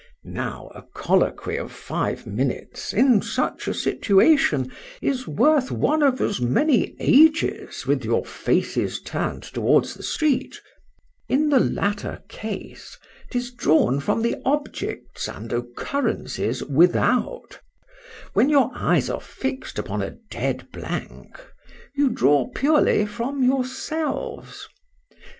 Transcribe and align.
Now 0.23 0.71
a 0.73 0.81
colloquy 0.95 1.57
of 1.57 1.71
five 1.71 2.25
minutes, 2.25 2.91
in 2.91 3.21
such 3.21 3.67
a 3.67 3.73
situation, 3.75 4.71
is 4.99 5.27
worth 5.27 5.69
one 5.69 6.01
of 6.01 6.19
as 6.21 6.41
many 6.41 6.95
ages, 6.99 7.85
with 7.85 8.03
your 8.03 8.25
faces 8.25 8.99
turned 8.99 9.43
towards 9.43 9.93
the 9.93 10.01
street: 10.01 10.59
in 11.29 11.49
the 11.49 11.59
latter 11.59 12.23
case, 12.29 12.97
'tis 13.29 13.51
drawn 13.51 13.99
from 13.99 14.23
the 14.23 14.37
objects 14.43 15.29
and 15.29 15.53
occurrences 15.53 16.63
without;—when 16.63 18.49
your 18.49 18.71
eyes 18.73 19.07
are 19.07 19.21
fixed 19.21 19.77
upon 19.77 20.01
a 20.01 20.17
dead 20.31 20.67
blank,—you 20.71 22.09
draw 22.09 22.47
purely 22.55 23.05
from 23.05 23.43
yourselves. 23.43 24.67